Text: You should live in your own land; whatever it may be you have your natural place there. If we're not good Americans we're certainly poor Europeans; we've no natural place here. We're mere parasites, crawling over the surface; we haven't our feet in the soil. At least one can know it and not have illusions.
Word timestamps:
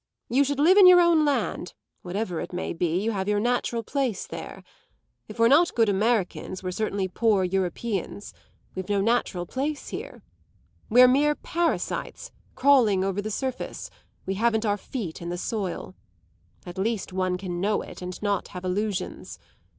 You 0.29 0.43
should 0.43 0.57
live 0.59 0.79
in 0.79 0.87
your 0.87 0.99
own 0.99 1.25
land; 1.25 1.75
whatever 2.01 2.39
it 2.39 2.51
may 2.53 2.73
be 2.73 2.99
you 2.99 3.11
have 3.11 3.27
your 3.29 3.39
natural 3.39 3.83
place 3.83 4.25
there. 4.25 4.63
If 5.27 5.37
we're 5.37 5.47
not 5.47 5.75
good 5.75 5.89
Americans 5.89 6.63
we're 6.63 6.71
certainly 6.71 7.07
poor 7.07 7.43
Europeans; 7.43 8.33
we've 8.73 8.89
no 8.89 8.99
natural 8.99 9.45
place 9.45 9.89
here. 9.89 10.23
We're 10.89 11.07
mere 11.07 11.35
parasites, 11.35 12.31
crawling 12.55 13.03
over 13.03 13.21
the 13.21 13.29
surface; 13.29 13.91
we 14.25 14.33
haven't 14.33 14.65
our 14.65 14.75
feet 14.75 15.21
in 15.21 15.29
the 15.29 15.37
soil. 15.37 15.93
At 16.65 16.79
least 16.79 17.13
one 17.13 17.37
can 17.37 17.61
know 17.61 17.83
it 17.83 18.01
and 18.01 18.19
not 18.23 18.47
have 18.47 18.65
illusions. 18.65 19.37